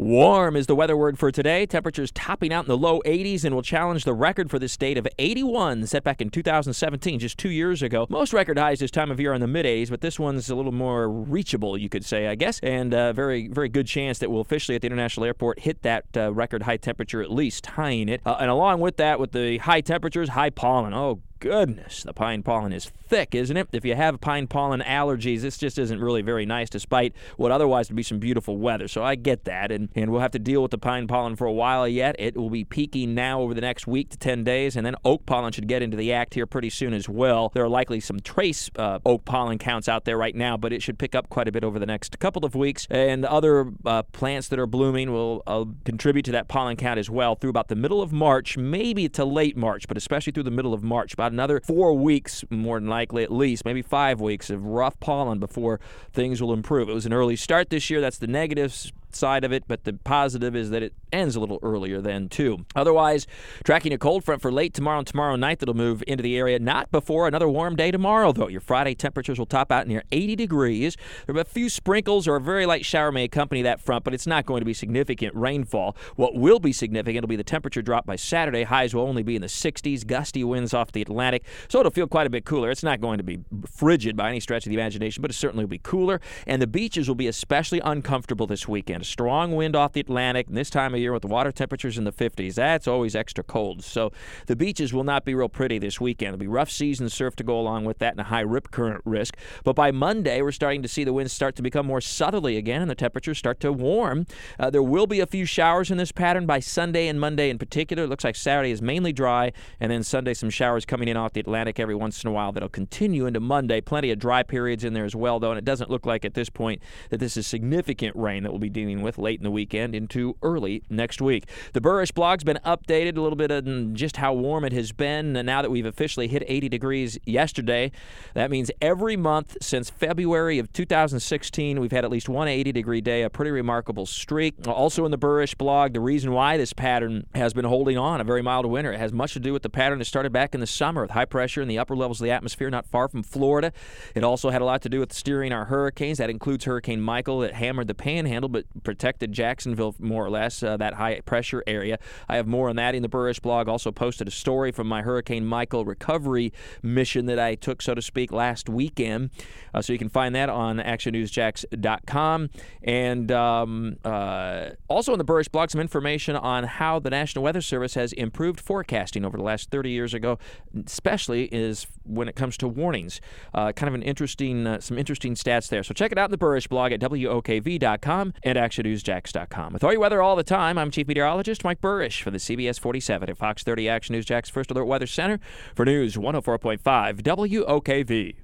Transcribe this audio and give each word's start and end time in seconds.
Warm 0.00 0.56
is 0.56 0.66
the 0.66 0.74
weather 0.74 0.96
word 0.96 1.18
for 1.18 1.30
today. 1.30 1.66
Temperatures 1.66 2.10
topping 2.12 2.54
out 2.54 2.64
in 2.64 2.68
the 2.68 2.78
low 2.78 3.02
80s 3.04 3.44
and 3.44 3.54
will 3.54 3.60
challenge 3.60 4.04
the 4.04 4.14
record 4.14 4.50
for 4.50 4.58
this 4.58 4.72
state 4.72 4.96
of 4.96 5.06
81 5.18 5.86
set 5.88 6.04
back 6.04 6.22
in 6.22 6.30
2017, 6.30 7.18
just 7.18 7.36
two 7.36 7.50
years 7.50 7.82
ago. 7.82 8.06
Most 8.08 8.32
record 8.32 8.58
highs 8.58 8.78
this 8.78 8.90
time 8.90 9.10
of 9.10 9.20
year 9.20 9.32
are 9.32 9.34
in 9.34 9.42
the 9.42 9.46
mid 9.46 9.66
80s, 9.66 9.90
but 9.90 10.00
this 10.00 10.18
one's 10.18 10.48
a 10.48 10.54
little 10.54 10.72
more 10.72 11.10
reachable, 11.10 11.76
you 11.76 11.90
could 11.90 12.02
say, 12.02 12.28
I 12.28 12.34
guess. 12.34 12.60
And 12.60 12.94
a 12.94 12.98
uh, 12.98 13.12
very, 13.12 13.48
very 13.48 13.68
good 13.68 13.86
chance 13.86 14.20
that 14.20 14.30
we'll 14.30 14.40
officially 14.40 14.74
at 14.74 14.80
the 14.80 14.86
International 14.86 15.26
Airport 15.26 15.58
hit 15.58 15.82
that 15.82 16.06
uh, 16.16 16.32
record 16.32 16.62
high 16.62 16.78
temperature 16.78 17.20
at 17.20 17.30
least, 17.30 17.64
tying 17.64 18.08
it. 18.08 18.22
Uh, 18.24 18.38
and 18.40 18.48
along 18.48 18.80
with 18.80 18.96
that, 18.96 19.20
with 19.20 19.32
the 19.32 19.58
high 19.58 19.82
temperatures, 19.82 20.30
high 20.30 20.48
pollen. 20.48 20.94
Oh, 20.94 21.20
goodness, 21.40 22.02
the 22.02 22.12
pine 22.12 22.42
pollen 22.42 22.72
is 22.72 22.92
thick, 23.08 23.34
isn't 23.34 23.56
it? 23.56 23.68
If 23.72 23.84
you 23.84 23.96
have 23.96 24.20
pine 24.20 24.46
pollen 24.46 24.80
allergies, 24.80 25.40
this 25.40 25.58
just 25.58 25.78
isn't 25.78 26.00
really 26.00 26.22
very 26.22 26.46
nice 26.46 26.70
despite 26.70 27.12
what 27.36 27.50
otherwise 27.50 27.88
would 27.88 27.96
be 27.96 28.04
some 28.04 28.20
beautiful 28.20 28.56
weather. 28.58 28.86
So 28.86 29.02
I 29.02 29.16
get 29.16 29.44
that, 29.44 29.72
and, 29.72 29.88
and 29.96 30.12
we'll 30.12 30.20
have 30.20 30.30
to 30.32 30.38
deal 30.38 30.62
with 30.62 30.70
the 30.70 30.78
pine 30.78 31.08
pollen 31.08 31.34
for 31.34 31.46
a 31.46 31.52
while 31.52 31.88
yet. 31.88 32.14
It 32.18 32.36
will 32.36 32.50
be 32.50 32.64
peaking 32.64 33.14
now 33.14 33.40
over 33.40 33.54
the 33.54 33.60
next 33.62 33.86
week 33.86 34.10
to 34.10 34.18
10 34.18 34.44
days, 34.44 34.76
and 34.76 34.86
then 34.86 34.94
oak 35.04 35.26
pollen 35.26 35.52
should 35.52 35.66
get 35.66 35.82
into 35.82 35.96
the 35.96 36.12
act 36.12 36.34
here 36.34 36.46
pretty 36.46 36.70
soon 36.70 36.92
as 36.94 37.08
well. 37.08 37.50
There 37.52 37.64
are 37.64 37.68
likely 37.68 37.98
some 37.98 38.20
trace 38.20 38.70
uh, 38.76 39.00
oak 39.04 39.24
pollen 39.24 39.58
counts 39.58 39.88
out 39.88 40.04
there 40.04 40.16
right 40.16 40.36
now, 40.36 40.56
but 40.56 40.72
it 40.72 40.82
should 40.82 40.98
pick 40.98 41.14
up 41.14 41.30
quite 41.30 41.48
a 41.48 41.52
bit 41.52 41.64
over 41.64 41.78
the 41.78 41.86
next 41.86 42.18
couple 42.20 42.44
of 42.44 42.54
weeks. 42.54 42.86
And 42.90 43.24
other 43.24 43.72
uh, 43.84 44.02
plants 44.04 44.48
that 44.48 44.58
are 44.58 44.66
blooming 44.66 45.10
will 45.12 45.42
uh, 45.46 45.64
contribute 45.84 46.26
to 46.26 46.32
that 46.32 46.48
pollen 46.48 46.76
count 46.76 46.98
as 46.98 47.10
well 47.10 47.34
through 47.34 47.50
about 47.50 47.68
the 47.68 47.76
middle 47.76 48.02
of 48.02 48.12
March, 48.12 48.56
maybe 48.56 49.08
to 49.08 49.24
late 49.24 49.56
March, 49.56 49.88
but 49.88 49.96
especially 49.96 50.32
through 50.32 50.44
the 50.44 50.50
middle 50.50 50.74
of 50.74 50.82
March. 50.82 51.12
About 51.14 51.29
another 51.32 51.60
four 51.60 51.94
weeks, 51.94 52.44
more 52.50 52.78
than 52.78 52.88
likely, 52.88 53.22
at 53.22 53.32
least, 53.32 53.64
maybe 53.64 53.82
five 53.82 54.20
weeks 54.20 54.50
of 54.50 54.64
rough 54.64 54.98
pollen 55.00 55.38
before 55.38 55.80
things 56.12 56.42
will 56.42 56.52
improve. 56.52 56.88
It 56.88 56.94
was 56.94 57.06
an 57.06 57.12
early 57.12 57.36
start 57.36 57.70
this 57.70 57.90
year. 57.90 58.00
That's 58.00 58.18
the 58.18 58.26
negatives 58.26 58.92
side 59.14 59.44
of 59.44 59.52
it, 59.52 59.64
but 59.66 59.84
the 59.84 59.92
positive 59.92 60.56
is 60.56 60.70
that 60.70 60.82
it 60.82 60.94
ends 61.12 61.36
a 61.36 61.40
little 61.40 61.58
earlier 61.62 62.00
then, 62.00 62.28
too. 62.28 62.64
Otherwise, 62.74 63.26
tracking 63.64 63.92
a 63.92 63.98
cold 63.98 64.24
front 64.24 64.42
for 64.42 64.52
late 64.52 64.74
tomorrow 64.74 64.98
and 64.98 65.06
tomorrow 65.06 65.36
night 65.36 65.58
that'll 65.58 65.74
move 65.74 66.02
into 66.06 66.22
the 66.22 66.36
area 66.36 66.58
not 66.58 66.90
before 66.90 67.26
another 67.26 67.48
warm 67.48 67.76
day 67.76 67.90
tomorrow, 67.90 68.32
though. 68.32 68.48
Your 68.48 68.60
Friday 68.60 68.94
temperatures 68.94 69.38
will 69.38 69.46
top 69.46 69.72
out 69.72 69.86
near 69.86 70.02
80 70.12 70.36
degrees. 70.36 70.96
There 71.26 71.36
are 71.36 71.40
a 71.40 71.44
few 71.44 71.68
sprinkles 71.68 72.28
or 72.28 72.36
a 72.36 72.40
very 72.40 72.66
light 72.66 72.84
shower 72.84 73.12
may 73.12 73.24
accompany 73.24 73.62
that 73.62 73.80
front, 73.80 74.04
but 74.04 74.14
it's 74.14 74.26
not 74.26 74.46
going 74.46 74.60
to 74.60 74.64
be 74.64 74.74
significant 74.74 75.34
rainfall. 75.34 75.96
What 76.16 76.34
will 76.34 76.58
be 76.58 76.72
significant 76.72 77.24
will 77.24 77.28
be 77.28 77.36
the 77.36 77.44
temperature 77.44 77.82
drop 77.82 78.06
by 78.06 78.16
Saturday. 78.16 78.64
Highs 78.64 78.94
will 78.94 79.02
only 79.02 79.22
be 79.22 79.36
in 79.36 79.42
the 79.42 79.48
60s, 79.48 80.06
gusty 80.06 80.44
winds 80.44 80.74
off 80.74 80.92
the 80.92 81.02
Atlantic, 81.02 81.44
so 81.68 81.80
it'll 81.80 81.90
feel 81.90 82.06
quite 82.06 82.26
a 82.26 82.30
bit 82.30 82.44
cooler. 82.44 82.70
It's 82.70 82.82
not 82.82 83.00
going 83.00 83.18
to 83.18 83.24
be 83.24 83.40
frigid 83.66 84.16
by 84.16 84.28
any 84.28 84.40
stretch 84.40 84.66
of 84.66 84.70
the 84.70 84.76
imagination, 84.76 85.22
but 85.22 85.30
it 85.30 85.34
certainly 85.34 85.64
will 85.64 85.70
be 85.70 85.78
cooler. 85.78 86.20
And 86.46 86.60
the 86.60 86.66
beaches 86.66 87.08
will 87.08 87.14
be 87.14 87.28
especially 87.28 87.80
uncomfortable 87.80 88.46
this 88.46 88.68
weekend. 88.68 88.99
A 89.00 89.04
strong 89.04 89.56
wind 89.56 89.74
off 89.74 89.94
the 89.94 90.00
Atlantic, 90.00 90.48
and 90.48 90.56
this 90.56 90.68
time 90.68 90.92
of 90.92 91.00
year 91.00 91.12
with 91.12 91.22
the 91.22 91.28
water 91.28 91.50
temperatures 91.50 91.96
in 91.96 92.04
the 92.04 92.12
50s, 92.12 92.54
that's 92.54 92.86
always 92.86 93.16
extra 93.16 93.42
cold. 93.42 93.82
So 93.82 94.12
the 94.46 94.54
beaches 94.54 94.92
will 94.92 95.04
not 95.04 95.24
be 95.24 95.34
real 95.34 95.48
pretty 95.48 95.78
this 95.78 96.00
weekend. 96.00 96.34
It'll 96.34 96.38
be 96.40 96.46
rough 96.46 96.70
season 96.70 97.08
surf 97.08 97.34
to 97.36 97.44
go 97.44 97.58
along 97.58 97.86
with 97.86 97.98
that 97.98 98.12
and 98.12 98.20
a 98.20 98.24
high 98.24 98.40
rip 98.40 98.70
current 98.70 99.00
risk. 99.06 99.38
But 99.64 99.74
by 99.74 99.90
Monday, 99.90 100.42
we're 100.42 100.52
starting 100.52 100.82
to 100.82 100.88
see 100.88 101.04
the 101.04 101.14
winds 101.14 101.32
start 101.32 101.56
to 101.56 101.62
become 101.62 101.86
more 101.86 102.02
southerly 102.02 102.58
again 102.58 102.82
and 102.82 102.90
the 102.90 102.94
temperatures 102.94 103.38
start 103.38 103.58
to 103.60 103.72
warm. 103.72 104.26
Uh, 104.58 104.68
there 104.68 104.82
will 104.82 105.06
be 105.06 105.20
a 105.20 105.26
few 105.26 105.46
showers 105.46 105.90
in 105.90 105.96
this 105.96 106.12
pattern 106.12 106.44
by 106.44 106.60
Sunday 106.60 107.08
and 107.08 107.18
Monday 107.18 107.48
in 107.48 107.56
particular. 107.56 108.04
It 108.04 108.08
looks 108.08 108.24
like 108.24 108.36
Saturday 108.36 108.70
is 108.70 108.82
mainly 108.82 109.14
dry, 109.14 109.52
and 109.80 109.90
then 109.90 110.02
Sunday 110.02 110.34
some 110.34 110.50
showers 110.50 110.84
coming 110.84 111.08
in 111.08 111.16
off 111.16 111.32
the 111.32 111.40
Atlantic 111.40 111.80
every 111.80 111.94
once 111.94 112.22
in 112.22 112.28
a 112.28 112.32
while 112.32 112.52
that'll 112.52 112.68
continue 112.68 113.24
into 113.24 113.40
Monday. 113.40 113.80
Plenty 113.80 114.10
of 114.10 114.18
dry 114.18 114.42
periods 114.42 114.84
in 114.84 114.92
there 114.92 115.06
as 115.06 115.16
well, 115.16 115.40
though, 115.40 115.50
and 115.50 115.58
it 115.58 115.64
doesn't 115.64 115.90
look 115.90 116.04
like 116.04 116.26
at 116.26 116.34
this 116.34 116.50
point 116.50 116.82
that 117.08 117.18
this 117.18 117.38
is 117.38 117.46
significant 117.46 118.14
rain 118.14 118.42
that 118.42 118.50
we'll 118.50 118.58
be 118.58 118.68
dealing 118.68 118.89
with 118.98 119.18
late 119.18 119.38
in 119.38 119.44
the 119.44 119.50
weekend 119.50 119.94
into 119.94 120.36
early 120.42 120.82
next 120.90 121.22
week. 121.22 121.48
The 121.72 121.80
Buresh 121.80 122.12
blog's 122.12 122.44
been 122.44 122.58
updated 122.64 123.16
a 123.16 123.20
little 123.20 123.36
bit 123.36 123.50
on 123.50 123.94
just 123.94 124.16
how 124.16 124.32
warm 124.32 124.64
it 124.64 124.72
has 124.72 124.92
been 124.92 125.36
and 125.36 125.46
now 125.46 125.62
that 125.62 125.70
we've 125.70 125.86
officially 125.86 126.28
hit 126.28 126.42
80 126.46 126.68
degrees 126.68 127.18
yesterday. 127.24 127.92
That 128.34 128.50
means 128.50 128.70
every 128.82 129.16
month 129.16 129.56
since 129.62 129.90
February 129.90 130.58
of 130.58 130.72
2016, 130.72 131.80
we've 131.80 131.92
had 131.92 132.04
at 132.04 132.10
least 132.10 132.28
one 132.28 132.48
80 132.48 132.72
degree 132.72 133.00
day, 133.00 133.22
a 133.22 133.30
pretty 133.30 133.50
remarkable 133.50 134.06
streak. 134.06 134.66
Also 134.66 135.04
in 135.04 135.10
the 135.10 135.18
Buresh 135.18 135.56
blog, 135.56 135.92
the 135.92 136.00
reason 136.00 136.32
why 136.32 136.56
this 136.56 136.72
pattern 136.72 137.26
has 137.34 137.52
been 137.52 137.64
holding 137.64 137.96
on, 137.96 138.20
a 138.20 138.24
very 138.24 138.42
mild 138.42 138.66
winter, 138.66 138.92
it 138.92 138.98
has 138.98 139.12
much 139.12 139.32
to 139.34 139.40
do 139.40 139.52
with 139.52 139.62
the 139.62 139.70
pattern 139.70 139.98
that 139.98 140.06
started 140.06 140.32
back 140.32 140.54
in 140.54 140.60
the 140.60 140.66
summer 140.66 141.02
with 141.02 141.12
high 141.12 141.24
pressure 141.24 141.62
in 141.62 141.68
the 141.68 141.78
upper 141.78 141.96
levels 141.96 142.20
of 142.20 142.24
the 142.24 142.30
atmosphere 142.30 142.70
not 142.70 142.86
far 142.86 143.08
from 143.08 143.22
Florida. 143.22 143.72
It 144.14 144.24
also 144.24 144.50
had 144.50 144.62
a 144.62 144.64
lot 144.64 144.82
to 144.82 144.88
do 144.88 145.00
with 145.00 145.12
steering 145.12 145.52
our 145.52 145.66
hurricanes. 145.66 146.18
That 146.18 146.30
includes 146.30 146.64
Hurricane 146.64 147.00
Michael 147.00 147.40
that 147.40 147.54
hammered 147.54 147.86
the 147.86 147.94
panhandle 147.94 148.48
but 148.48 148.64
protected 148.82 149.32
Jacksonville 149.32 149.94
more 149.98 150.24
or 150.24 150.30
less, 150.30 150.62
uh, 150.62 150.76
that 150.76 150.94
high 150.94 151.20
pressure 151.20 151.62
area. 151.66 151.98
I 152.28 152.36
have 152.36 152.46
more 152.46 152.68
on 152.68 152.76
that 152.76 152.94
in 152.94 153.02
the 153.02 153.08
Buresh 153.08 153.40
blog. 153.40 153.68
Also 153.68 153.90
posted 153.92 154.28
a 154.28 154.30
story 154.30 154.72
from 154.72 154.86
my 154.86 155.02
Hurricane 155.02 155.46
Michael 155.46 155.84
recovery 155.84 156.52
mission 156.82 157.26
that 157.26 157.38
I 157.38 157.54
took, 157.54 157.82
so 157.82 157.94
to 157.94 158.02
speak, 158.02 158.32
last 158.32 158.68
weekend. 158.68 159.30
Uh, 159.74 159.82
so 159.82 159.92
you 159.92 159.98
can 159.98 160.08
find 160.08 160.34
that 160.34 160.48
on 160.48 160.78
actionnewsjax.com. 160.78 162.50
And 162.82 163.32
um, 163.32 163.96
uh, 164.04 164.70
also 164.88 165.12
in 165.12 165.18
the 165.18 165.24
Buresh 165.24 165.50
blog, 165.50 165.70
some 165.70 165.80
information 165.80 166.36
on 166.36 166.64
how 166.64 166.98
the 166.98 167.10
National 167.10 167.44
Weather 167.44 167.60
Service 167.60 167.94
has 167.94 168.12
improved 168.14 168.60
forecasting 168.60 169.24
over 169.24 169.36
the 169.36 169.42
last 169.42 169.70
30 169.70 169.90
years 169.90 170.14
ago, 170.14 170.38
especially 170.86 171.44
is 171.46 171.86
when 172.04 172.28
it 172.28 172.36
comes 172.36 172.56
to 172.58 172.68
warnings. 172.68 173.20
Uh, 173.54 173.72
kind 173.72 173.88
of 173.88 173.94
an 173.94 174.02
interesting, 174.02 174.66
uh, 174.66 174.80
some 174.80 174.98
interesting 174.98 175.34
stats 175.34 175.68
there. 175.68 175.82
So 175.82 175.94
check 175.94 176.12
it 176.12 176.18
out 176.18 176.26
in 176.26 176.30
the 176.30 176.38
Buresh 176.38 176.68
blog 176.68 176.92
at 176.92 177.00
WOKV.com 177.00 178.34
and 178.42 178.58
actionnewsjax.com. 178.70 179.72
With 179.72 179.84
all 179.84 179.92
your 179.92 180.00
weather 180.00 180.22
all 180.22 180.36
the 180.36 180.44
time, 180.44 180.78
I'm 180.78 180.90
Chief 180.90 181.06
Meteorologist 181.06 181.64
Mike 181.64 181.80
Buresh 181.80 182.22
for 182.22 182.30
the 182.30 182.38
CBS 182.38 182.78
47 182.78 183.30
at 183.30 183.36
Fox 183.36 183.62
30 183.62 183.88
Action 183.88 184.14
News 184.14 184.24
Jax 184.24 184.48
First 184.48 184.70
Alert 184.70 184.84
Weather 184.84 185.06
Center 185.06 185.40
for 185.74 185.84
News 185.84 186.16
104.5 186.16 187.22
WOKV. 187.22 188.36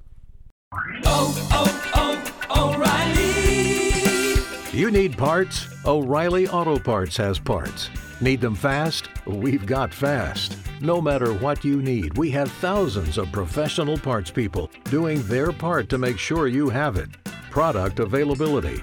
Oh, 1.05 1.49
oh, 1.53 2.43
oh, 2.51 2.75
O'Reilly! 2.75 4.79
You 4.79 4.91
need 4.91 5.17
parts? 5.17 5.69
O'Reilly 5.87 6.49
Auto 6.49 6.79
Parts 6.79 7.17
has 7.17 7.39
parts. 7.39 7.89
Need 8.21 8.41
them 8.41 8.55
fast? 8.55 9.09
We've 9.27 9.65
got 9.65 9.95
fast. 9.95 10.57
No 10.81 11.01
matter 11.01 11.33
what 11.35 11.65
you 11.65 11.81
need, 11.81 12.17
we 12.19 12.31
have 12.31 12.51
thousands 12.53 13.19
of 13.19 13.31
professional 13.33 13.97
parts 13.97 14.31
people 14.31 14.71
doing 14.85 15.23
their 15.23 15.53
part 15.53 15.89
to 15.91 15.99
make 15.99 16.19
sure 16.19 16.49
you 16.49 16.69
have 16.69 16.97
it. 16.97 17.09
Product 17.51 18.01
availability. 18.01 18.83